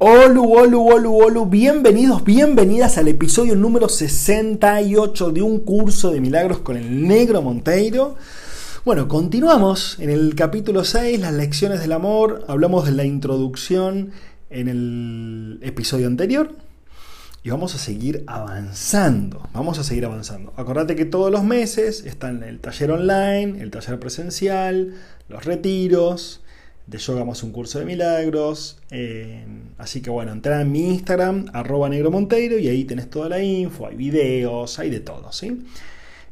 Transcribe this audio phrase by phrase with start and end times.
[0.00, 6.60] Hola, hola, hola, hola, bienvenidos, bienvenidas al episodio número 68 de un curso de milagros
[6.60, 8.14] con el negro Monteiro.
[8.84, 14.12] Bueno, continuamos en el capítulo 6, las lecciones del amor, hablamos de la introducción
[14.50, 16.52] en el episodio anterior
[17.42, 20.52] y vamos a seguir avanzando, vamos a seguir avanzando.
[20.56, 24.94] Acordate que todos los meses están el taller online, el taller presencial,
[25.28, 26.40] los retiros,
[26.88, 28.78] de Yoga más un curso de milagros.
[28.90, 29.44] Eh,
[29.76, 33.42] así que bueno, entra en mi Instagram, arroba negro monteiro, y ahí tenés toda la
[33.42, 35.64] info, hay videos, hay de todo, ¿sí?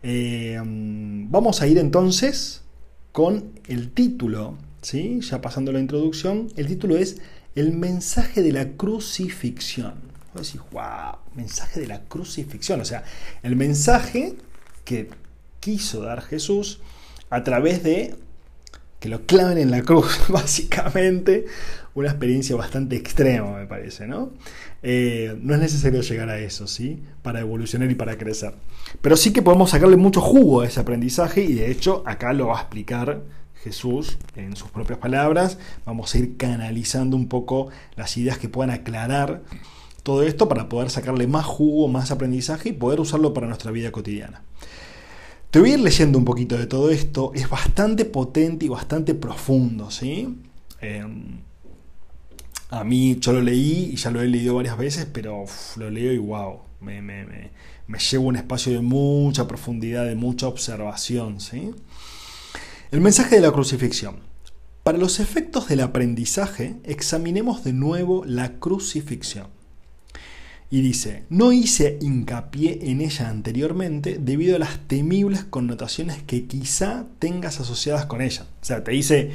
[0.03, 2.63] Eh, vamos a ir entonces
[3.13, 5.21] con el título, ¿sí?
[5.21, 7.21] Ya pasando la introducción, el título es
[7.55, 9.95] El mensaje de la crucifixión.
[10.35, 13.05] Vos decís, wow, mensaje de la crucifixión, o sea,
[13.43, 14.37] el mensaje
[14.85, 15.09] que
[15.61, 16.81] quiso dar Jesús
[17.29, 18.15] a través de
[19.01, 21.47] que lo claven en la cruz, básicamente.
[21.95, 24.33] Una experiencia bastante extrema, me parece, ¿no?
[24.83, 27.03] Eh, no es necesario llegar a eso, ¿sí?
[27.23, 28.55] Para evolucionar y para crecer.
[29.01, 32.49] Pero sí que podemos sacarle mucho jugo a ese aprendizaje y de hecho acá lo
[32.49, 33.23] va a explicar
[33.65, 35.59] Jesús en sus propias palabras.
[35.87, 39.43] Vamos a ir canalizando un poco las ideas que puedan aclarar
[40.03, 43.91] todo esto para poder sacarle más jugo, más aprendizaje y poder usarlo para nuestra vida
[43.91, 44.43] cotidiana.
[45.51, 47.33] Te voy a ir leyendo un poquito de todo esto.
[47.35, 50.37] Es bastante potente y bastante profundo, ¿sí?
[50.81, 51.39] Em,
[52.71, 55.45] a mí yo lo leí y ya lo he leído varias veces, pero
[55.77, 57.51] lo leo y wow, me, me,
[58.11, 61.71] llevo a un espacio de mucha profundidad, de mucha observación, ¿sí?
[62.91, 64.17] El mensaje de la crucifixión.
[64.83, 69.56] Para los efectos del aprendizaje, examinemos de nuevo la crucifixión.
[70.69, 77.07] Y dice, no hice hincapié en ella anteriormente debido a las temibles connotaciones que quizá
[77.21, 78.47] tengas asociadas con ella.
[78.61, 79.31] O sea, te dice,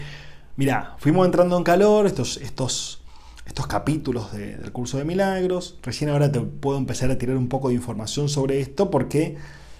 [0.57, 3.01] mira, fuimos entrando en calor, estos, estos,
[3.45, 7.69] estos capítulos del curso de milagros, recién ahora te puedo empezar a tirar un poco
[7.69, 9.37] de información sobre esto porque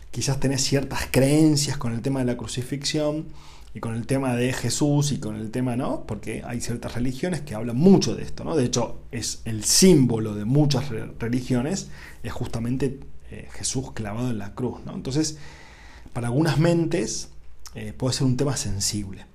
[0.09, 3.25] quizás tenés ciertas creencias con el tema de la crucifixión
[3.73, 6.05] y con el tema de Jesús y con el tema, ¿no?
[6.05, 8.55] Porque hay ciertas religiones que hablan mucho de esto, ¿no?
[8.55, 10.89] De hecho, es el símbolo de muchas
[11.19, 11.89] religiones,
[12.23, 12.99] es justamente
[13.31, 14.93] eh, Jesús clavado en la cruz, ¿no?
[14.93, 15.37] Entonces,
[16.11, 17.29] para algunas mentes
[17.75, 19.25] eh, puede ser un tema sensible.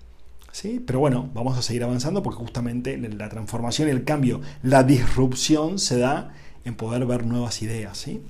[0.52, 0.82] ¿Sí?
[0.86, 5.78] Pero bueno, vamos a seguir avanzando porque justamente la transformación y el cambio, la disrupción
[5.78, 6.32] se da
[6.64, 7.98] en poder ver nuevas ideas.
[7.98, 8.22] ¿sí?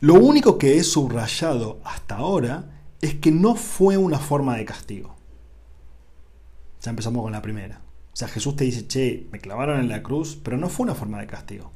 [0.00, 5.14] Lo único que he subrayado hasta ahora es que no fue una forma de castigo.
[6.82, 7.80] Ya empezamos con la primera.
[8.12, 10.94] O sea, Jesús te dice, che, me clavaron en la cruz, pero no fue una
[10.94, 11.70] forma de castigo.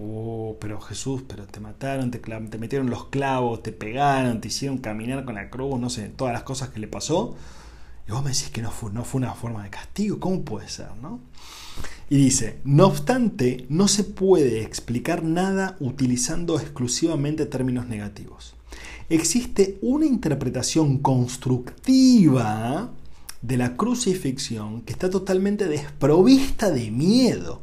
[0.00, 4.78] Oh, pero Jesús, pero te mataron, te, te metieron los clavos, te pegaron, te hicieron
[4.78, 7.36] caminar con la cruz, no sé, todas las cosas que le pasó.
[8.06, 10.20] Y vos me decís que no fue, no fue una forma de castigo.
[10.20, 11.20] ¿Cómo puede ser, no?
[12.08, 18.54] Y dice, no obstante, no se puede explicar nada utilizando exclusivamente términos negativos
[19.08, 22.92] existe una interpretación constructiva
[23.42, 27.62] de la crucifixión que está totalmente desprovista de miedo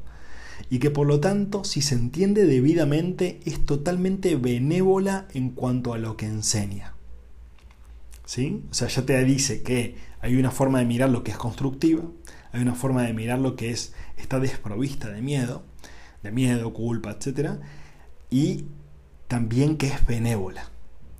[0.70, 5.98] y que por lo tanto, si se entiende debidamente, es totalmente benévola en cuanto a
[5.98, 6.94] lo que enseña.
[8.26, 8.64] ¿Sí?
[8.72, 12.04] O sea, ya te dice que hay una forma de mirar lo que es constructiva,
[12.52, 15.64] hay una forma de mirar lo que es está desprovista de miedo,
[16.24, 17.60] de miedo, culpa, etc.
[18.32, 18.66] Y
[19.28, 20.72] también que es benévola.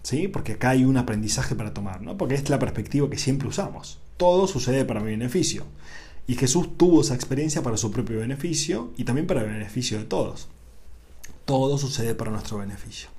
[0.06, 0.28] ¿Sí?
[0.28, 2.16] Porque acá hay un aprendizaje para tomar, ¿no?
[2.16, 3.98] Porque es la perspectiva que siempre usamos.
[4.18, 5.66] Todo sucede para mi beneficio.
[6.28, 10.06] Y Jesús tuvo esa experiencia para su propio beneficio y también para el beneficio de
[10.06, 10.48] todos.
[11.46, 13.10] Todo sucede para nuestro beneficio.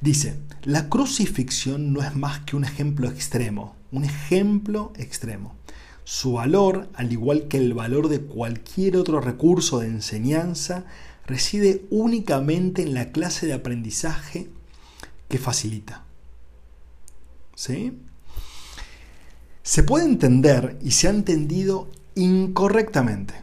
[0.00, 5.56] Dice, la crucifixión no es más que un ejemplo extremo, un ejemplo extremo.
[6.04, 10.84] Su valor, al igual que el valor de cualquier otro recurso de enseñanza,
[11.26, 14.48] reside únicamente en la clase de aprendizaje
[15.28, 16.03] que facilita.
[17.54, 17.98] ¿Sí?
[19.62, 23.34] Se puede entender y se ha entendido incorrectamente.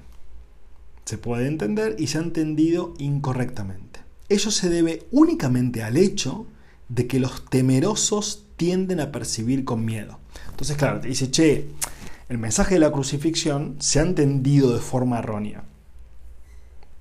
[1.06, 4.02] Se puede entender y se ha entendido incorrectamente.
[4.30, 6.46] Eso se debe únicamente al hecho
[6.90, 10.20] de que los temerosos tienden a percibir con miedo.
[10.52, 11.70] Entonces, claro, te dice, che,
[12.30, 15.64] el mensaje de la crucifixión se ha entendido de forma errónea.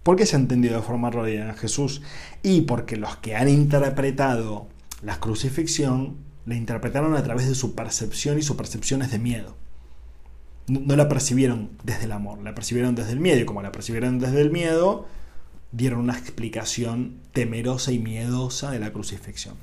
[0.03, 2.03] ¿Por qué se ha entendido de forma errónea Jesús?
[2.43, 4.69] Y porque los que han interpretado
[5.03, 6.17] la crucifixión
[6.47, 9.57] la interpretaron a través de su percepción y su percepción es de miedo.
[10.67, 14.19] No, la percibieron desde el amor, la percibieron desde el miedo y como la percibieron
[14.19, 15.07] desde el miedo,
[15.73, 19.57] dieron una explicación temerosa y miedosa de la crucifixión.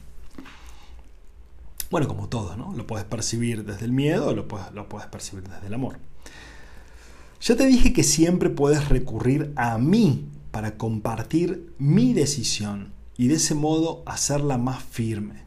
[1.89, 2.73] Bueno, como todo, ¿no?
[2.73, 5.99] Lo puedes percibir desde el miedo o lo puedes, lo puedes percibir desde el amor.
[7.39, 13.35] Ya te dije que siempre puedes recurrir a mí para compartir mi decisión y de
[13.35, 15.46] ese modo hacerla más firme.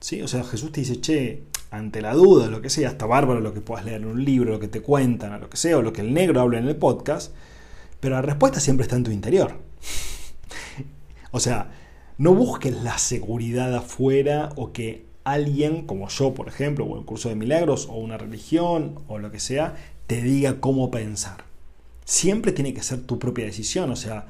[0.00, 0.22] ¿Sí?
[0.22, 3.52] O sea, Jesús te dice, che, ante la duda, lo que sea, hasta bárbaro lo
[3.52, 5.82] que puedas leer en un libro, lo que te cuentan, o lo que sea, o
[5.82, 7.34] lo que el negro habla en el podcast,
[8.00, 9.58] pero la respuesta siempre está en tu interior.
[11.30, 11.70] o sea,
[12.16, 17.28] no busques la seguridad afuera o que alguien, como yo, por ejemplo, o el curso
[17.28, 21.44] de milagros, o una religión, o lo que sea, te diga cómo pensar.
[22.04, 24.26] Siempre tiene que ser tu propia decisión, o sea,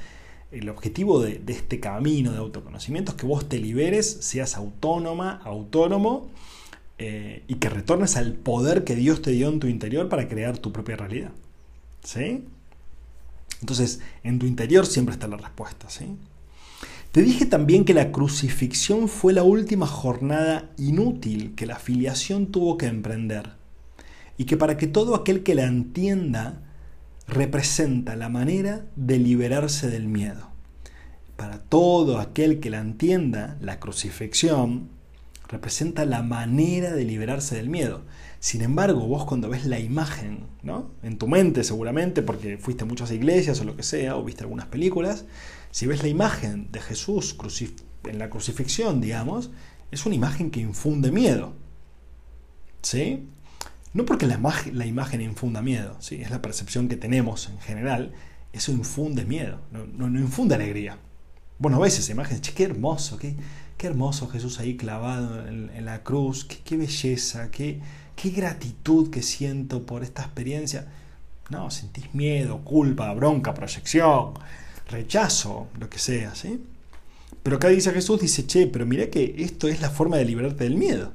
[0.51, 6.29] el objetivo de, este camino de autoconocimiento es que vos te liberes, seas autónoma, autónomo,
[6.99, 10.59] eh, y que retornes al poder que Dios te dio en tu interior para crear
[10.59, 11.31] tu propia realidad.
[12.03, 12.45] ¿Sí?
[13.61, 15.91] Entonces, en tu interior siempre está la respuesta.
[15.91, 16.07] ¿sí?
[17.13, 22.79] Te dije también que la crucifixión fue la última jornada inútil que la filiación tuvo
[22.79, 23.51] que emprender
[24.37, 26.68] y que para que todo aquel que la entienda
[27.29, 30.49] representa la manera de liberarse del miedo.
[31.37, 34.89] Para todo aquel que la entienda, la crucifixión
[35.47, 38.03] representa la manera de liberarse del miedo.
[38.41, 40.91] Sin embargo, vos cuando ves la imagen, ¿no?
[41.03, 44.43] En tu mente seguramente, porque fuiste a muchas iglesias o lo que sea, o viste
[44.43, 45.27] algunas películas,
[45.71, 47.37] si ves la imagen de Jesús
[48.05, 49.51] en la crucifixión, digamos,
[49.91, 51.53] es una imagen que infunde miedo.
[52.83, 53.29] ¿Sí?
[53.95, 54.35] No porque la,
[54.87, 56.17] imagen, infunda miedo, ¿sí?
[56.17, 58.13] es la percepción que tenemos en general,
[58.53, 60.99] eso infunde miedo, no, infunde alegría.
[61.59, 63.35] Bueno, ves esa imagen, che, qué hermoso, qué,
[63.79, 67.81] hermoso Jesús ahí clavado en, la cruz, qué, belleza, qué,
[68.23, 70.87] gratitud que siento por esta experiencia.
[71.51, 74.35] No, sentís miedo, culpa, bronca, proyección,
[74.91, 76.63] rechazo, lo que sea, ¿sí?
[77.43, 80.65] Pero acá dice Jesús, dice, che, pero mira que esto es la forma de librarte
[80.65, 81.13] del miedo.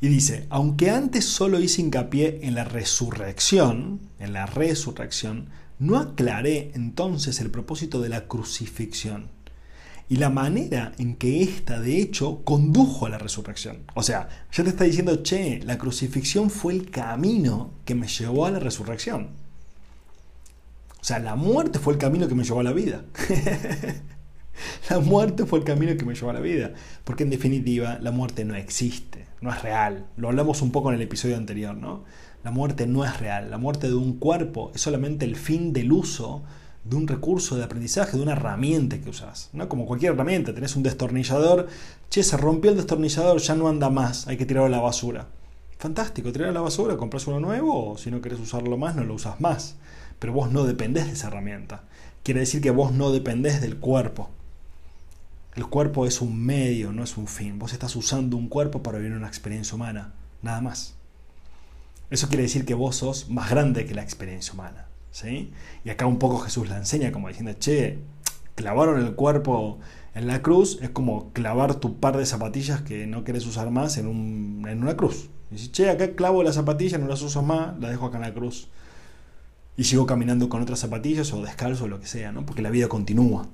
[0.00, 5.48] Y dice, aunque antes solo hice hincapié en la resurrección, en la resurrección,
[5.78, 9.30] no aclaré entonces el propósito de la crucifixión
[10.08, 13.78] y la manera en que ésta de hecho condujo a la resurrección.
[13.94, 18.46] O sea, ya te está diciendo, che, la crucifixión fue el camino que me llevó
[18.46, 19.30] a la resurrección.
[21.00, 23.04] O sea, la muerte fue el camino que me llevó a la vida.
[24.90, 26.72] la muerte fue el camino que me llevó a la vida.
[27.04, 30.06] Porque en definitiva, la muerte no existe, no es real.
[30.16, 32.04] Lo hablamos un poco en el episodio anterior, ¿no?
[32.44, 33.50] La muerte no es real.
[33.50, 36.42] La muerte de un cuerpo es solamente el fin del uso
[36.84, 39.50] de un recurso de aprendizaje, de una herramienta que usas.
[39.52, 39.68] ¿no?
[39.68, 41.68] Como cualquier herramienta, tenés un destornillador,
[42.10, 45.26] che, se rompió el destornillador, ya no anda más, hay que tirarlo a la basura.
[45.78, 49.04] Fantástico, tirar a la basura, compras uno nuevo, o si no querés usarlo más, no
[49.04, 49.76] lo usas más.
[50.18, 51.82] Pero vos no dependés de esa herramienta.
[52.22, 54.30] Quiere decir que vos no dependés del cuerpo.
[55.56, 57.58] El cuerpo es un medio, no es un fin.
[57.58, 60.12] Vos estás usando un cuerpo para vivir una experiencia humana,
[60.42, 60.94] nada más.
[62.10, 64.86] Eso quiere decir que vos sos más grande que la experiencia humana.
[65.24, 67.98] Y acá un poco Jesús la enseña como diciendo, che,
[68.54, 69.78] clavaron el cuerpo
[70.14, 73.96] en la cruz, es como clavar tu par de zapatillas que no quieres usar más
[73.96, 75.30] en, una cruz.
[75.50, 78.22] Y dices, che, acá clavo las zapatillas, no las uso más, las dejo acá en
[78.22, 78.68] la cruz.
[79.76, 82.44] Y sigo caminando con otras zapatillas o descalzo o lo que sea, ¿no?
[82.44, 83.48] Porque la vida continúa.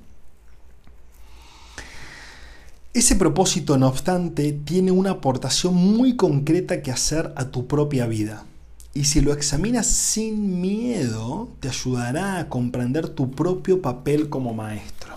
[2.94, 8.44] Ese propósito, no obstante, tiene una aportación muy concreta que hacer a tu propia vida.
[8.92, 15.14] Y si lo examinas sin miedo, te ayudará a comprender tu propio papel como maestro.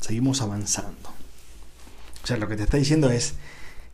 [0.00, 1.10] Seguimos avanzando.
[2.22, 3.34] O sea, lo que te está diciendo es,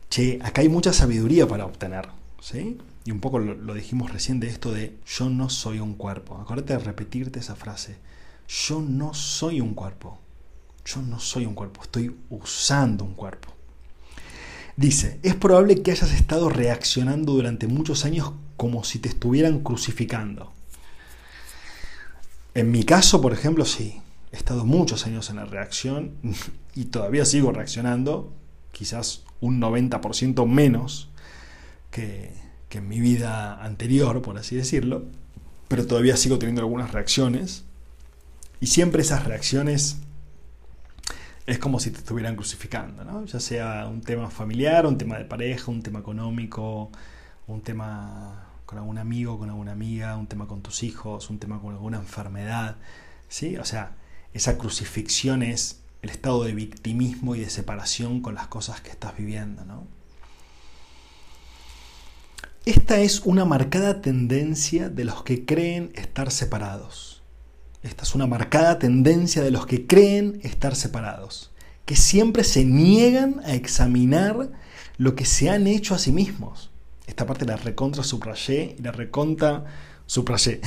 [0.09, 2.09] che, acá hay mucha sabiduría para obtener.
[2.39, 2.77] ¿sí?
[3.03, 6.37] Y un poco lo, dijimos recién de esto de yo no soy un cuerpo.
[6.37, 7.97] Acuérdate de repetirte esa frase.
[8.47, 10.19] Yo no soy un cuerpo.
[10.87, 11.81] Yo no soy un cuerpo.
[11.83, 13.53] Estoy usando un cuerpo.
[14.77, 20.53] Dice, es probable que hayas estado reaccionando durante muchos años como si te estuvieran crucificando.
[22.53, 24.01] En mi caso, por ejemplo, sí.
[24.31, 26.13] He estado muchos años en la reacción
[26.75, 28.33] y todavía sigo reaccionando,
[28.71, 31.09] quizás un 90% menos
[31.91, 32.33] que,
[32.69, 35.05] que en mi vida anterior, por así decirlo,
[35.67, 37.65] pero todavía sigo teniendo algunas reacciones
[38.59, 39.97] y siempre esas reacciones
[41.47, 43.25] es como si te estuvieran crucificando, ¿no?
[43.25, 46.91] ya sea un tema familiar, un tema de pareja, un tema económico,
[47.47, 51.61] un tema con algún amigo, con alguna amiga, un tema con tus hijos, un tema
[51.61, 52.75] con alguna enfermedad.
[53.29, 53.55] ¿Sí?
[53.55, 53.95] O sea,
[54.33, 59.17] esa crucifixión es el estado de victimismo y de separación con las cosas que estás
[59.17, 59.87] viviendo, ¿no?
[62.65, 67.16] Esta es una marcada tendencia de los que creen estar separados.
[67.83, 71.51] Esta es una marcada tendencia de los que creen estar separados,
[71.85, 74.49] que siempre se niegan a examinar
[74.97, 76.71] lo que se han hecho a sí mismos.
[77.05, 79.65] Esta parte la recontra subrayé y la recontra
[80.05, 80.59] subrayé.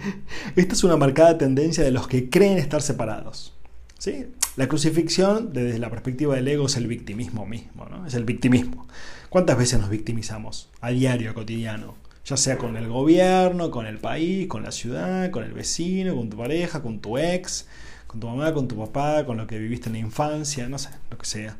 [0.56, 3.52] Esta es una marcada tendencia de los que creen estar separados.
[3.98, 4.26] ¿Sí?
[4.56, 8.06] La crucifixión, desde la perspectiva del ego, es el victimismo mismo, ¿no?
[8.06, 8.86] Es el victimismo.
[9.28, 11.94] ¿Cuántas veces nos victimizamos a diario, cotidiano?
[12.24, 16.30] Ya sea con el gobierno, con el país, con la ciudad, con el vecino, con
[16.30, 17.66] tu pareja, con tu ex,
[18.06, 20.90] con tu mamá, con tu papá, con lo que viviste en la infancia, no sé,
[21.10, 21.56] lo que sea.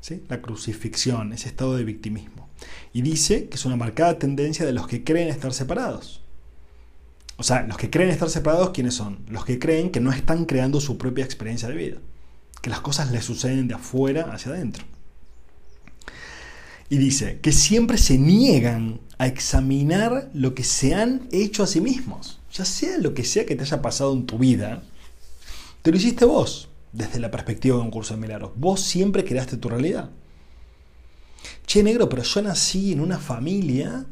[0.00, 0.22] ¿Sí?
[0.28, 2.48] La crucifixión, ese estado de victimismo.
[2.92, 6.22] Y dice que es una marcada tendencia de los que creen estar separados.
[7.36, 9.20] O sea, los que creen estar separados, ¿quiénes son?
[9.28, 11.98] Los que creen que no están creando su propia experiencia de vida.
[12.62, 14.84] Que las cosas les suceden de afuera hacia adentro.
[16.90, 21.80] Y dice que siempre se niegan a examinar lo que se han hecho a sí
[21.80, 22.38] mismos.
[22.52, 24.82] Ya sea lo que sea que te haya pasado en tu vida,
[25.82, 28.52] te lo hiciste vos, desde la perspectiva de un curso de milagros.
[28.56, 30.10] Vos siempre creaste tu realidad.
[31.66, 34.06] Che, negro, pero yo nací en una familia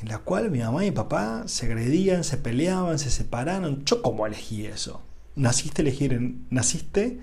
[0.00, 3.84] en la cual mi mamá y papá se agredían, se peleaban, se separaron.
[3.84, 5.02] ¿Yo cómo elegí eso?
[5.36, 7.20] Naciste elegir en, naciste,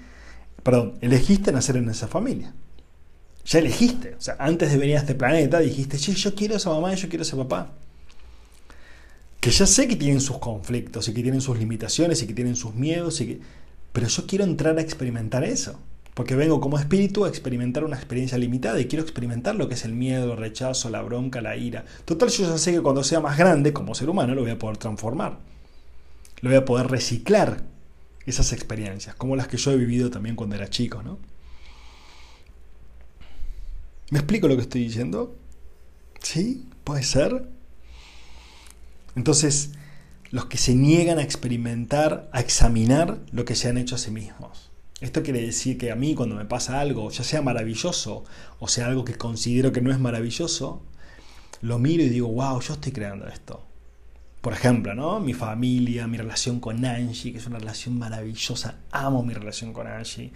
[0.64, 2.54] perdón, elegiste nacer en esa familia
[3.46, 4.16] ya elegiste.
[4.16, 6.94] O sea, antes de venir a este planeta dijiste, sí, yo quiero a esa mamá
[6.94, 7.74] y yo quiero a ese papá.
[9.40, 12.56] Que ya sé que tienen sus conflictos y que tienen sus limitaciones y que tienen
[12.56, 13.40] sus miedos, y que...
[13.94, 15.80] pero yo quiero entrar a experimentar eso.
[16.16, 19.84] Porque vengo como espíritu a experimentar una experiencia limitada y quiero experimentar lo que es
[19.84, 21.84] el miedo, el rechazo, la bronca, la ira.
[22.06, 24.58] Total, yo ya sé que cuando sea más grande, como ser humano, lo voy a
[24.58, 25.40] poder transformar.
[26.40, 27.64] Lo voy a poder reciclar
[28.26, 31.20] esas experiencias, como las que yo he vivido también cuando era chico, ¿no?
[34.12, 35.36] ¿Me explico lo que estoy diciendo?
[36.22, 36.68] ¿Sí?
[36.84, 37.50] ¿Puede ser?
[39.16, 39.72] Entonces,
[40.30, 44.12] los que se niegan a experimentar, a examinar lo que se han hecho a sí
[44.12, 44.70] mismos.
[45.02, 48.24] Esto quiere decir que a mí cuando me pasa algo, ya sea maravilloso
[48.60, 50.84] o sea algo que considero que no es maravilloso,
[51.62, 53.66] lo miro y digo, wow, yo estoy creando esto.
[54.42, 55.20] Por ejemplo, ¿no?
[55.20, 59.88] Mi familia, mi relación con Angie, que es una relación maravillosa, amo mi relación con
[59.88, 60.32] Angie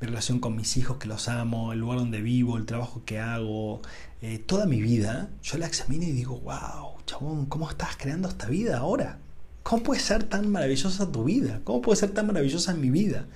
[0.00, 3.18] mi relación con mis hijos que los amo, el lugar donde vivo, el trabajo que
[3.18, 3.82] hago,
[4.22, 8.46] eh, toda mi vida, yo la examino y digo, wow, chabón, ¿cómo estás creando esta
[8.46, 9.18] vida ahora?
[9.62, 11.60] ¿Cómo puede ser tan maravillosa tu vida?
[11.64, 13.26] ¿Cómo puede ser tan maravillosa mi vida?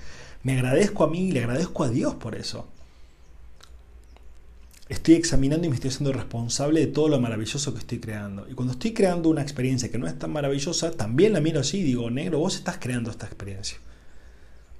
[0.42, 2.66] Me agradezco a mí y le agradezco a Dios por eso.
[4.88, 8.46] Estoy examinando y me estoy haciendo responsable de todo lo maravilloso que estoy creando.
[8.50, 11.78] Y cuando estoy creando una experiencia que no es tan maravillosa, también la miro así
[11.78, 13.78] y digo, negro, vos estás creando esta experiencia.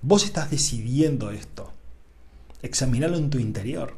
[0.07, 1.73] Vos estás decidiendo esto.
[2.61, 3.95] Examínalo en tu interior.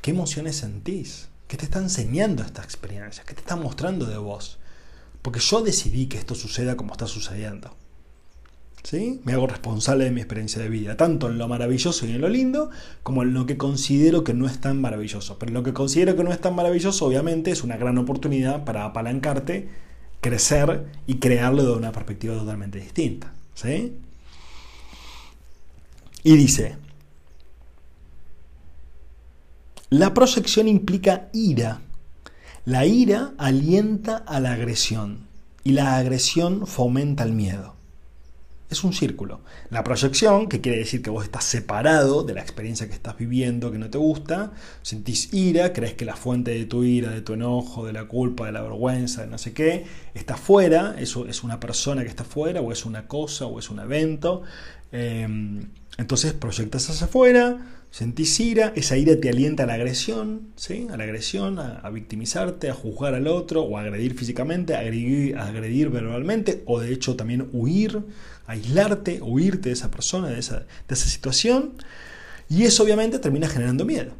[0.00, 1.30] ¿Qué emociones sentís?
[1.48, 3.24] ¿Qué te está enseñando esta experiencia?
[3.26, 4.60] ¿Qué te está mostrando de vos?
[5.20, 7.74] Porque yo decidí que esto suceda como está sucediendo.
[8.84, 9.20] ¿Sí?
[9.24, 12.28] Me hago responsable de mi experiencia de vida, tanto en lo maravilloso y en lo
[12.28, 12.70] lindo,
[13.02, 15.40] como en lo que considero que no es tan maravilloso.
[15.40, 18.84] Pero lo que considero que no es tan maravilloso, obviamente, es una gran oportunidad para
[18.84, 19.68] apalancarte,
[20.20, 23.34] crecer y crearlo de una perspectiva totalmente distinta.
[23.54, 23.96] ¿Sí?
[26.24, 26.76] Y dice,
[29.90, 31.80] la proyección implica ira.
[32.64, 35.26] La ira alienta a la agresión
[35.64, 37.74] y la agresión fomenta el miedo.
[38.70, 39.42] Es un círculo.
[39.68, 43.70] La proyección, que quiere decir que vos estás separado de la experiencia que estás viviendo
[43.70, 47.34] que no te gusta, sentís ira, crees que la fuente de tu ira, de tu
[47.34, 51.42] enojo, de la culpa, de la vergüenza, de no sé qué, está fuera, eso es
[51.44, 54.40] una persona que está fuera, o es una cosa, o es un evento.
[54.90, 55.68] Em,
[55.98, 57.58] entonces proyectas hacia afuera,
[57.90, 60.86] sentís ira, esa ira te alienta a la agresión, ¿sí?
[60.90, 65.90] a la agresión, a, victimizarte, a juzgar al otro, o a agredir físicamente, a agredir,
[65.90, 68.02] verbalmente, o de hecho también huir,
[68.46, 71.74] aislarte, huirte de esa persona, de esa, de esa situación.
[72.48, 74.12] Y eso obviamente termina generando miedo.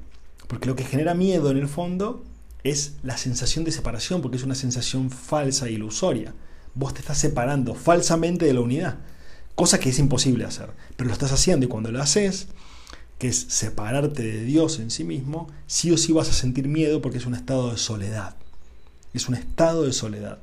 [0.48, 2.24] Porque lo que genera miedo en el fondo
[2.62, 6.34] es la sensación de separación, porque es una sensación falsa e ilusoria.
[6.74, 8.98] Vos te estás separando falsamente de la unidad
[9.54, 12.48] cosa que es imposible hacer, pero lo estás haciendo y cuando lo haces,
[13.18, 17.00] que es separarte de Dios en sí mismo, sí o sí vas a sentir miedo
[17.00, 18.36] porque es un estado de soledad.
[19.14, 20.38] Es un estado de soledad.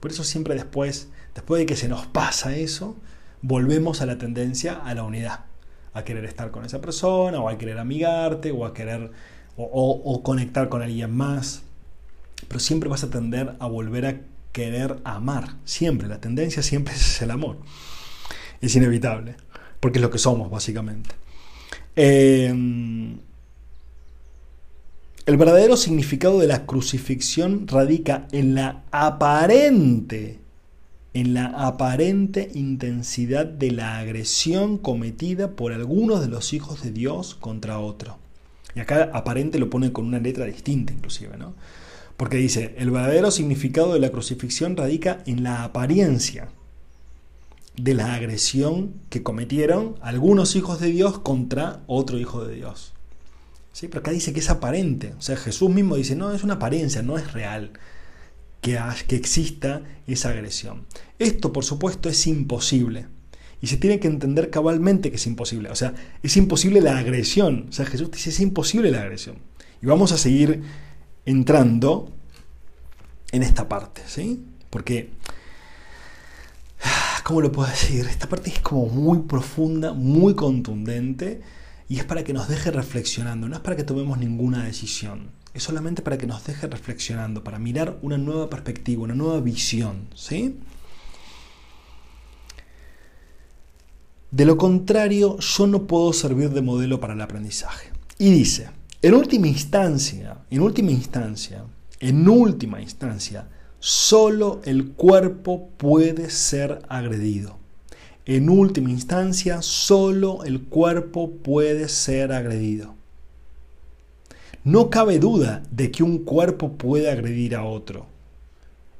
[0.00, 2.96] Por eso siempre después, después de que se nos pasa eso,
[3.42, 5.44] volvemos a la tendencia a la unidad,
[5.92, 9.10] a querer estar con esa persona, o a querer amigarte, o a querer
[9.56, 11.62] o, o conectar con alguien más.
[12.46, 14.20] Pero siempre vas a tender a volver a
[14.52, 15.56] querer amar.
[15.64, 17.58] Siempre, la tendencia siempre es el amor.
[18.60, 19.36] Es inevitable,
[19.80, 21.14] porque es lo que somos, básicamente.
[21.94, 23.18] Em,
[25.26, 30.38] el verdadero significado de la crucifixión radica en la aparente,
[31.12, 37.34] en la aparente intensidad de la agresión cometida por algunos de los hijos de Dios
[37.34, 38.18] contra otro.
[38.74, 41.54] Y acá aparente lo pone con una letra distinta inclusive, ¿no?
[42.16, 46.48] Porque dice, el verdadero significado de la crucifixión radica en la apariencia
[47.78, 52.92] de la agresión que cometieron algunos hijos de Dios contra otro hijo de Dios.
[53.72, 53.86] ¿Sí?
[53.86, 55.14] Pero acá dice que es aparente.
[55.16, 57.72] O sea, Jesús mismo dice, no, es una apariencia, no es real
[58.60, 60.86] que, que exista esa agresión.
[61.18, 63.06] Esto, por supuesto, es imposible.
[63.60, 65.70] Y se tiene que entender cabalmente que es imposible.
[65.70, 67.66] O sea, es imposible la agresión.
[67.68, 69.36] O sea, Jesús dice, es imposible la agresión.
[69.80, 70.62] Y vamos a seguir
[71.26, 72.12] entrando
[73.30, 74.44] en esta parte, ¿sí?
[74.70, 75.10] Porque,
[77.28, 78.06] ¿cómo lo puedo decir?
[78.06, 81.42] Esta parte es como muy profunda, muy contundente
[81.86, 85.62] y es para que nos deje reflexionando, no es para que tomemos ninguna decisión, es
[85.62, 90.58] solamente para que nos deje reflexionando, para mirar una nueva perspectiva, una nueva visión, ¿sí?
[94.30, 97.90] De lo contrario, yo no puedo servir de modelo para el aprendizaje.
[98.16, 98.70] Y dice,
[99.02, 101.62] en última instancia, en última instancia,
[102.00, 103.48] en última instancia,
[103.80, 107.56] solo el cuerpo puede ser agredido.
[108.26, 112.94] En última instancia, solo el cuerpo puede ser agredido.
[114.64, 118.06] No cabe duda de que un cuerpo puede agredir a otro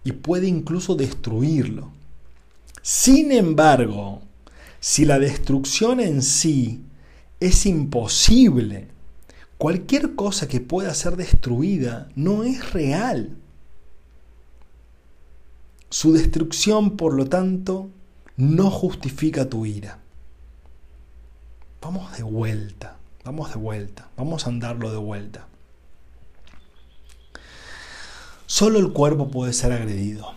[0.05, 1.91] y puede incluso destruirlo.
[2.81, 4.23] Sin embargo,
[4.81, 6.81] si la destrucción en sí
[7.41, 8.89] es imposible
[9.59, 13.37] Cualquier cosa que pueda ser destruida no es real.
[15.91, 17.91] Su destrucción, por lo tanto,
[18.37, 19.99] no justifica tu ira.
[21.81, 25.47] Vamos de vuelta, vamos de vuelta, vamos a andarlo de vuelta.
[28.47, 30.35] Solo el cuerpo puede ser agredido.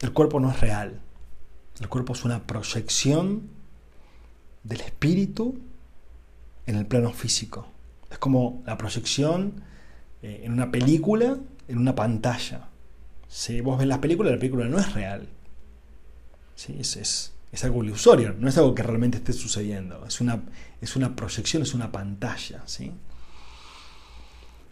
[0.00, 1.00] El cuerpo no es real.
[1.80, 3.48] El cuerpo es una proyección
[4.62, 5.58] del espíritu
[6.66, 7.66] en el plano físico.
[8.10, 9.62] Es como la proyección
[10.22, 12.68] eh, en una película, en una pantalla.
[13.36, 15.28] Si vos ves las películas, la película no es real.
[16.54, 16.76] ¿Sí?
[16.78, 20.06] Es, es, algo ilusorio, no es algo que realmente esté sucediendo.
[20.06, 20.44] Es una,
[20.80, 22.62] es una proyección, es una pantalla.
[22.66, 22.92] ¿sí?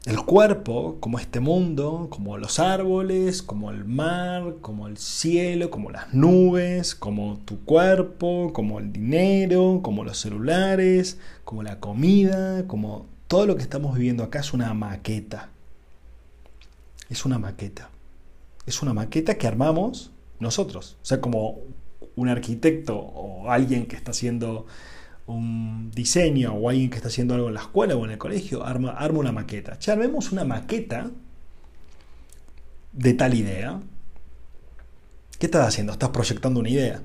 [0.05, 5.91] El cuerpo, como este mundo, como los árboles, como el mar, como el cielo, como
[5.91, 13.07] las nubes, como tu cuerpo, como el dinero, como los celulares, como la comida, como
[13.27, 15.49] todo lo que estamos viviendo acá es una maqueta.
[17.11, 17.92] Es una maqueta.
[18.67, 20.97] Es una maqueta que armamos nosotros.
[21.03, 21.59] O sea, como
[22.17, 24.67] un arquitecto o alguien que está haciendo
[25.27, 28.65] un diseño o alguien que está haciendo algo en la escuela o en el colegio,
[28.65, 29.79] arma, arma una maqueta.
[29.79, 31.11] Ya armemos una maqueta
[32.93, 33.81] de tal idea.
[35.39, 35.93] ¿Qué estás haciendo?
[35.93, 37.03] Estás proyectando una idea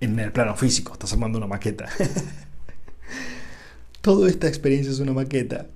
[0.00, 1.88] en el plano físico, estás armando una maqueta.
[4.00, 5.66] Toda esta experiencia es una maqueta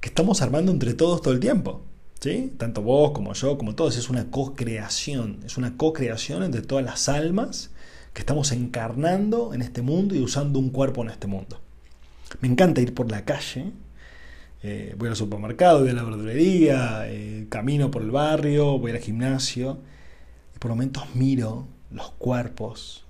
[0.00, 1.82] que estamos armando entre todos todo el tiempo.
[2.20, 2.52] ¿Sí?
[2.58, 3.96] Tanto vos como yo, como todos.
[3.96, 5.40] Es una co-creación.
[5.44, 7.70] Es una co-creación entre todas las almas
[8.12, 11.60] que estamos encarnando en este mundo y usando un cuerpo en este mundo.
[12.40, 13.72] Me encanta ir por la calle.
[14.62, 18.98] Eh, voy al supermercado, voy a la verdulería, eh, camino por el barrio, voy al
[18.98, 19.78] gimnasio.
[20.54, 23.06] Y por momentos miro los cuerpos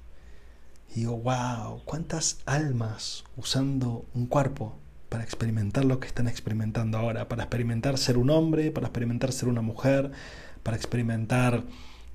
[0.96, 7.28] y digo, wow, cuántas almas usando un cuerpo para experimentar lo que están experimentando ahora,
[7.28, 10.10] para experimentar ser un hombre, para experimentar ser una mujer,
[10.62, 11.64] para experimentar,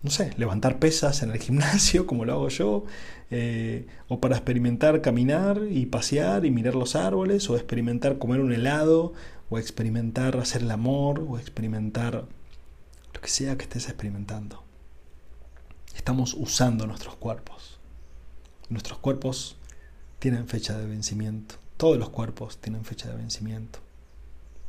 [0.03, 2.85] no sé, levantar pesas en el gimnasio como lo hago yo,
[3.29, 8.51] eh, o para experimentar caminar y pasear y mirar los árboles, o experimentar comer un
[8.51, 9.13] helado,
[9.49, 12.25] o experimentar hacer el amor, o experimentar
[13.13, 14.63] lo que sea que estés experimentando.
[15.95, 17.79] Estamos usando nuestros cuerpos.
[18.69, 19.57] Nuestros cuerpos
[20.19, 21.60] tienen fecha de vencimiento.
[21.81, 23.79] Todos los cuerpos tienen fecha de vencimiento.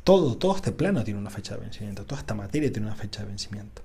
[0.02, 2.06] Todo, todo este plano tiene una fecha de vencimiento.
[2.06, 3.82] Toda esta materia tiene una fecha de vencimiento.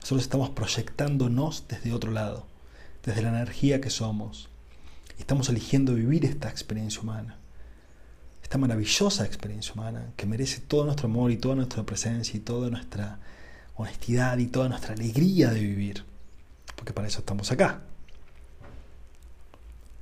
[0.00, 2.46] Nosotros estamos proyectándonos desde otro lado,
[3.04, 4.48] desde la energía que somos.
[5.18, 7.36] Estamos eligiendo vivir esta experiencia humana.
[8.42, 12.70] Esta maravillosa experiencia humana que merece todo nuestro amor y toda nuestra presencia y toda
[12.70, 13.18] nuestra
[13.74, 16.06] honestidad y toda nuestra alegría de vivir.
[16.74, 17.82] Porque para eso estamos acá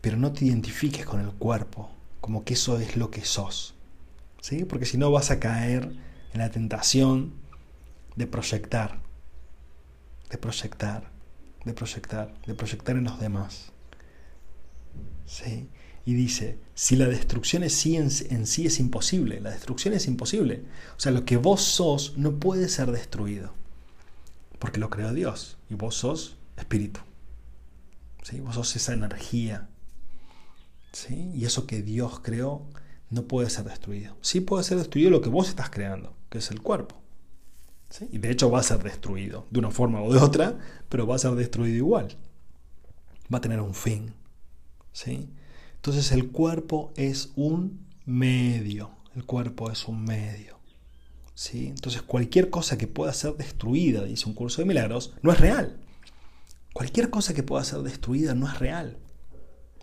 [0.01, 3.75] pero no te identifiques con el cuerpo, como que eso es lo que sos.
[4.41, 4.65] ¿sí?
[4.65, 5.97] Porque si no vas a caer
[6.33, 7.35] en la tentación
[8.17, 9.01] de proyectar,
[10.31, 11.11] de proyectar,
[11.65, 13.73] de proyectar, de proyectar en los demás.
[15.27, 15.69] ¿sí?
[16.05, 20.65] Y dice, si la destrucción en sí, en, sí es imposible, la destrucción es imposible.
[20.97, 23.55] O sea, lo que vos sos no puede ser destruido,
[24.59, 27.01] porque lo creó Dios y vos sos espíritu.
[28.23, 28.41] ¿sí?
[28.41, 29.69] Vos sos esa energía.
[31.09, 32.67] Y eso que Dios creó
[33.11, 34.17] no puede ser destruido.
[34.21, 36.97] Sí puede ser destruido lo que vos estás creando, que es el cuerpo.
[38.13, 41.17] Y de hecho va a ser destruido, de una forma o de otra, pero va
[41.17, 42.17] a ser destruido igual.
[43.33, 44.15] Va a tener un fin.
[44.93, 45.29] ¿sí?
[45.75, 48.91] Entonces el cuerpo es un medio.
[49.15, 50.59] El cuerpo es un medio.
[51.35, 51.67] ¿sí?
[51.69, 55.81] Entonces cualquier cosa que pueda ser destruida, dice un curso de milagros, no es real.
[56.73, 58.99] Cualquier cosa que pueda ser destruida no es real.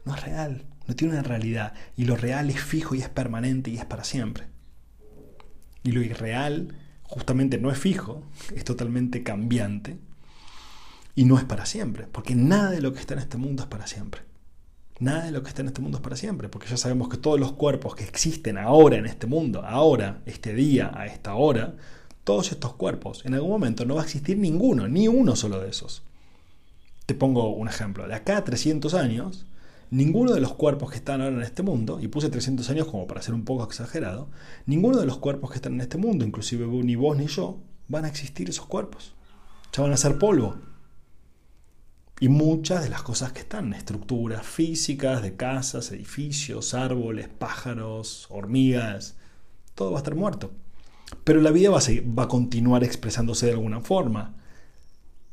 [0.08, 0.64] No es real.
[0.88, 1.74] No tiene una realidad.
[1.98, 4.48] Y lo real es fijo y es permanente y es para siempre.
[5.84, 8.24] Y lo irreal justamente no es fijo,
[8.56, 9.98] es totalmente cambiante
[11.16, 13.70] y no es para siempre, porque nada de lo que está en este mundo es
[13.70, 14.22] para siempre.
[15.00, 17.18] Nada de lo que está en este mundo es para siempre, porque ya sabemos que
[17.18, 21.76] todos los cuerpos que existen ahora en este mundo, ahora, este día, a esta hora,
[22.24, 25.70] todos estos cuerpos, en algún momento no va a existir ninguno, ni uno solo de
[25.70, 26.04] esos.
[27.06, 29.46] Te pongo un ejemplo, de acá a 300 años,
[29.90, 33.08] ninguno de los cuerpos que están ahora en este mundo, y puse 300 años como
[33.08, 34.30] para ser un poco exagerado,
[34.66, 38.06] ninguno de los cuerpos que están en este mundo, inclusive ni vos ni yo, van
[38.06, 39.14] a existir esos cuerpos.
[39.74, 40.58] Ya van a ser polvo.
[42.20, 49.18] Y muchas de las cosas que están, estructuras físicas de casas, edificios, árboles, pájaros, hormigas,
[49.76, 50.52] todo va a estar muerto.
[51.24, 51.82] Pero la vida va a,
[52.18, 54.36] va a continuar expresándose de alguna forma.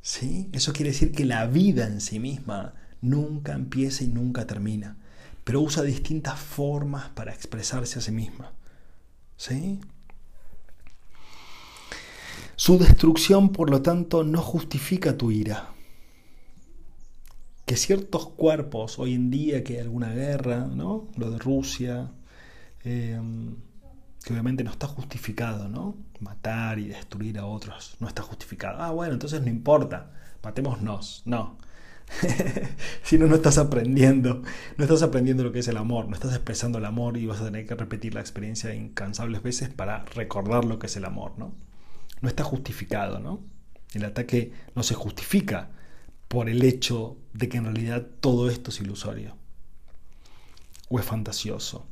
[0.03, 0.51] ¿Sí?
[0.53, 4.97] Eso quiere decir que la vida en sí misma nunca empieza y nunca termina,
[5.45, 8.53] pero usa distintas formas para expresarse a sí misma.
[9.37, 9.81] ¿Sí?
[12.57, 15.69] Su destrucción, por lo tanto, no justifica tu ira.
[17.67, 21.09] Que ciertos cuerpos, hoy en día que hay alguna guerra, ¿no?
[21.17, 22.11] Lo de Rusia,
[22.85, 23.57] em,
[24.25, 25.97] que obviamente no está justificado, ¿no?
[26.21, 28.83] Matar y destruir a otros no está justificado.
[28.83, 30.13] Ah, bueno, entonces no importa,
[30.43, 31.23] matémonos.
[31.27, 31.59] No,
[33.03, 34.43] si no, no estás aprendiendo.
[34.77, 36.09] No estás aprendiendo lo que es el amor.
[36.09, 39.69] No estás expresando el amor y vas a tener que repetir la experiencia incansables veces
[39.69, 41.55] para recordar lo que es el amor, ¿no?
[42.21, 43.43] No está justificado, ¿no?
[43.93, 45.71] El ataque no se justifica
[46.29, 49.37] por el hecho de que en realidad todo esto es ilusorio
[50.89, 51.87] o es fantasioso.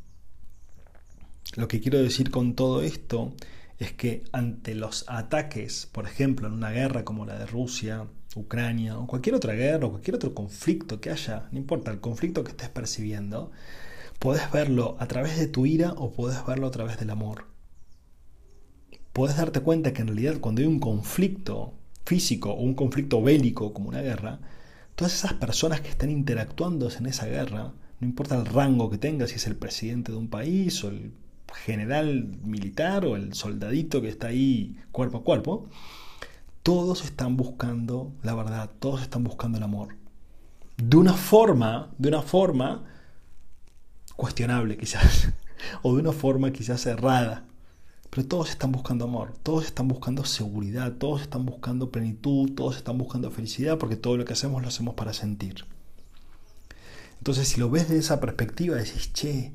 [1.55, 3.35] Lo que quiero decir con todo esto
[3.79, 8.99] es que ante los ataques, por ejemplo, en una guerra como la de Rusia, Ucrania
[8.99, 12.51] o cualquier otra guerra o cualquier otro conflicto que haya, no importa el conflicto que
[12.51, 13.51] estés percibiendo,
[14.19, 17.47] podés verlo a través de tu ira o podés verlo a través del amor.
[19.13, 21.75] Podés darte cuenta que en realidad cuando hay un conflicto
[22.07, 24.41] físico o un conflicto bélico como una guerra,
[24.95, 29.27] todas esas personas que están interactuando en esa guerra, no importa el rango que tenga,
[29.27, 31.13] si es el presidente de un país o el
[31.65, 35.69] general militar o el soldadito que está ahí cuerpo a cuerpo,
[36.63, 39.97] todos están buscando la verdad, todos están buscando el amor.
[40.77, 42.85] De una forma, de una forma
[44.17, 45.29] cuestionable quizás,
[45.83, 47.45] o de una forma quizás errada.
[48.11, 52.99] Pero todos están buscando amor, todos están buscando seguridad, todos están buscando plenitud, todos están
[52.99, 55.65] buscando felicidad, porque todo lo que hacemos lo hacemos para sentir.
[57.17, 59.53] Entonces, si lo ves de esa perspectiva, decís, che,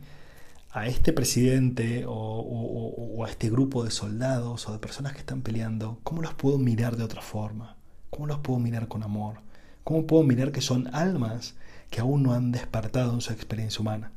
[0.78, 6.00] a este presidente o, a este grupo de soldados o de personas que están peleando,
[6.04, 7.78] ¿cómo los puedo mirar de otra forma?
[8.12, 9.42] ¿Cómo los puedo mirar con amor?
[9.84, 11.56] ¿Cómo puedo mirar que son almas
[11.90, 14.12] que aún no han despertado en su experiencia humana?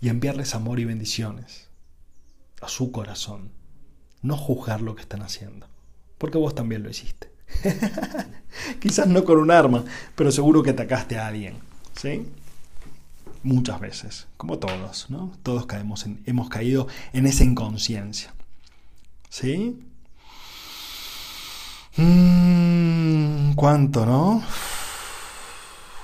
[0.00, 1.68] Y enviarles amor y bendiciones
[2.62, 3.52] a su corazón.
[4.22, 5.68] No juzgar lo que están haciendo,
[6.16, 7.30] porque vos también lo hiciste.
[8.80, 11.58] Quizás no con un arma, pero seguro que atacaste a alguien.
[11.94, 12.26] ¿Sí?
[13.46, 15.32] Muchas veces, como todos, ¿no?
[15.42, 18.34] Todos caemos en, hemos caído en esa inconsciencia.
[19.30, 19.78] ¿Sí?
[21.96, 24.42] Mm, ¿Cuánto, no?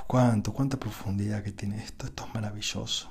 [0.07, 0.53] ¿Cuánto?
[0.53, 2.07] ¿Cuánta profundidad que tiene esto?
[2.07, 3.11] Esto es maravilloso.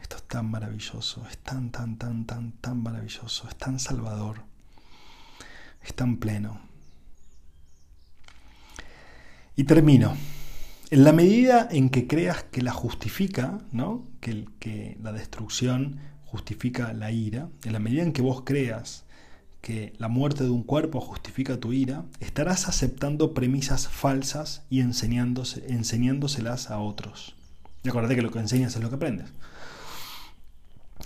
[0.00, 1.26] Esto es tan maravilloso.
[1.30, 3.48] Es tan, tan, tan, tan, tan maravilloso.
[3.48, 4.42] Es tan salvador.
[5.82, 6.60] Es tan pleno.
[9.56, 10.16] Y termino.
[10.90, 14.06] En la medida en que creas que la justifica, ¿no?
[14.20, 19.04] que, que la destrucción justifica la ira, en la medida en que vos creas
[19.60, 26.70] que la muerte de un cuerpo justifica tu ira, estarás aceptando premisas falsas y enseñándoselas
[26.70, 27.34] a otros.
[27.82, 29.30] Y acuérdate que lo que enseñas es lo que aprendes.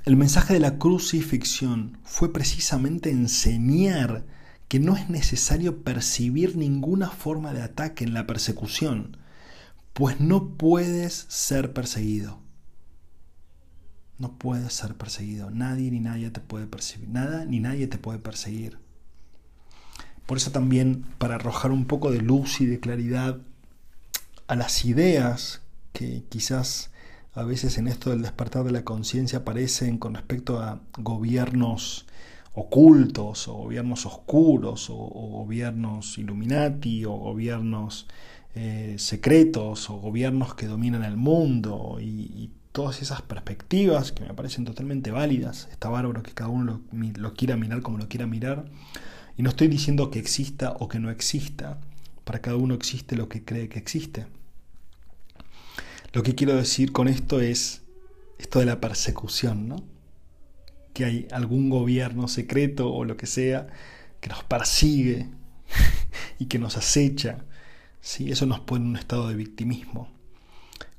[0.04, 4.24] El mensaje de la crucifixión fue precisamente enseñar
[4.68, 9.16] que no es necesario percibir ninguna forma de ataque en la persecución,
[9.92, 12.40] pues no puedes ser perseguido.
[14.18, 15.50] No puedes ser perseguido.
[15.50, 17.08] Nadie ni nadie te puede perseguir.
[17.08, 18.78] Nada ni nadie te puede perseguir.
[20.26, 23.38] Por eso también, para arrojar un poco de luz y de claridad
[24.46, 25.60] a las ideas
[25.92, 26.90] que quizás
[27.34, 32.06] a veces en esto del despertar de la conciencia aparecen con respecto a gobiernos
[32.54, 38.06] ocultos o gobiernos oscuros o, gobiernos illuminati o gobiernos
[38.54, 44.64] eh, secretos o gobiernos que dominan el mundo y, todas esas perspectivas que me parecen
[44.64, 45.68] totalmente válidas.
[45.70, 48.64] Está bárbaro que cada uno lo, lo quiera mirar como lo quiera mirar.
[49.36, 51.78] Y no estoy diciendo que exista o que no exista.
[52.24, 54.24] Para cada uno existe lo que cree que existe.
[56.14, 57.82] Lo que quiero decir con esto es
[58.38, 59.76] esto de la persecución, ¿no?
[60.92, 63.68] Que hay algún gobierno secreto o lo que sea
[64.20, 65.28] que nos persigue
[66.38, 67.44] y que nos acecha.
[68.02, 68.30] ¿Sí?
[68.30, 70.10] Eso nos pone en un estado de victimismo.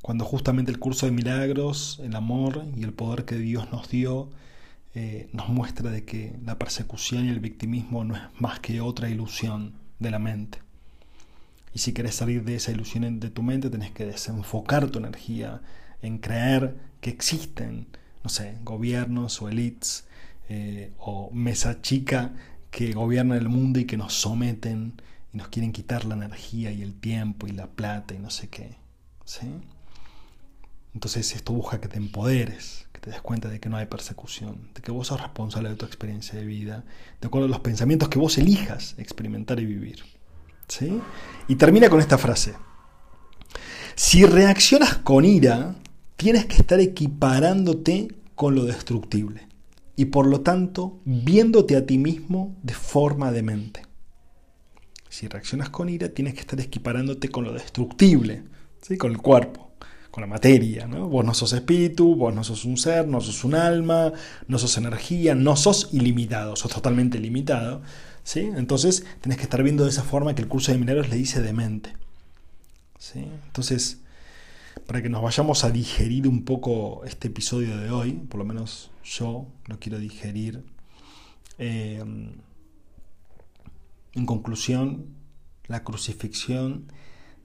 [0.01, 4.29] Cuando justamente el curso de milagros, el amor y el poder que Dios nos dio
[4.95, 9.09] eh, nos muestra de que la persecución y el victimismo no es más que otra
[9.09, 10.59] ilusión de la mente.
[11.73, 15.61] Y si quieres salir de esa ilusión de tu mente, tenés que desenfocar tu energía
[16.03, 17.87] en creer que existen,
[18.23, 20.05] no sé, gobiernos o elites
[20.49, 22.33] eh, o mesa chica
[22.69, 24.93] que gobiernan el mundo y que nos someten
[25.33, 28.49] y nos quieren quitar la energía y el tiempo y la plata y no sé
[28.49, 28.75] qué.
[29.25, 29.47] ¿sí?
[30.93, 34.69] Entonces esto busca que te empoderes, que te des cuenta de que no hay persecución,
[34.75, 36.83] de que vos sos responsable de tu experiencia de vida,
[37.19, 40.03] de acuerdo a los pensamientos que vos elijas experimentar y vivir.
[40.67, 41.01] ¿Sí?
[41.47, 42.55] Y termina con esta frase.
[43.95, 45.75] Si reaccionas con ira,
[46.15, 49.47] tienes que estar equiparándote con lo destructible
[49.95, 53.92] y por lo tanto viéndote a ti mismo de forma demente.
[55.13, 58.41] Si reaccionas con ira, tienes que estar equiparándote con lo destructible,
[58.81, 58.97] ¿sí?
[58.97, 59.69] con el cuerpo,
[60.09, 60.87] con la materia.
[60.87, 61.07] ¿no?
[61.07, 64.11] Vos no sos espíritu, vos no sos un ser, no sos un alma,
[64.47, 67.83] no sos energía, no sos ilimitado, sos totalmente limitado.
[68.23, 68.39] ¿sí?
[68.55, 71.43] Entonces tenés que estar viendo de esa forma que el curso de mineros le dice
[71.43, 71.93] demente.
[72.97, 73.19] ¿sí?
[73.19, 73.99] Entonces,
[74.87, 78.89] para que nos vayamos a digerir un poco este episodio de hoy, por lo menos
[79.03, 80.63] yo lo quiero digerir.
[81.59, 82.03] Eh,
[84.13, 85.15] en conclusión,
[85.67, 86.91] la crucifixión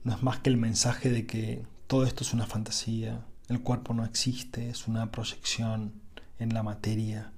[0.03, 3.93] no es más que el mensaje de que todo esto es una fantasía, el cuerpo
[3.93, 5.93] no existe, es una proyección
[6.37, 7.33] en la materia,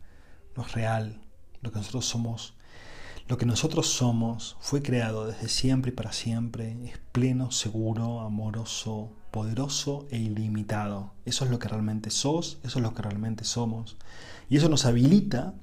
[0.56, 1.22] no es real,
[1.62, 2.56] lo que nosotros somos
[3.32, 9.14] lo que nosotros somos fue creado desde siempre y para siempre, es pleno, seguro, amoroso,
[9.32, 11.14] poderoso e ilimitado.
[11.24, 13.96] Eso es lo que realmente sos, eso es lo que realmente somos.
[14.50, 15.54] Y eso nos habilita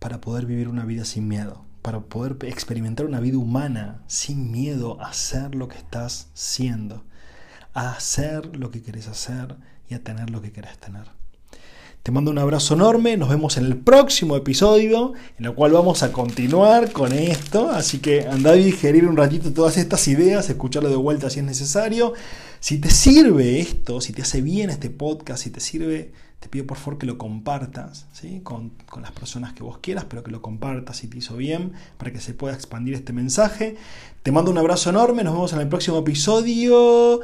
[0.00, 4.98] para poder vivir una vida sin miedo, para poder experimentar una vida humana sin miedo
[5.02, 7.04] a ser lo que estás siendo,
[7.74, 9.56] a hacer lo que querés hacer
[9.90, 11.02] y a tener lo que querés tener.
[12.02, 16.02] Te mando un abrazo enorme, nos vemos en el próximo episodio, en el cual vamos
[16.02, 20.88] a continuar con esto, así que anda a digerir un ratito todas estas ideas, escucharlo
[20.88, 22.14] de vuelta si es necesario.
[22.60, 26.12] Si te sirve esto, si te hace bien este podcast, si te sirve,
[26.44, 28.40] te pido por favor que lo compartas ¿sí?
[28.42, 31.72] con, con las personas que vos quieras, pero que lo compartas si te hizo bien,
[31.96, 33.76] para que se pueda expandir este mensaje.
[34.22, 37.22] Te mando un abrazo enorme, nos vemos en el próximo episodio.